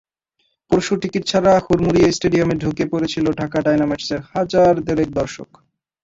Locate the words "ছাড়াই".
1.31-1.59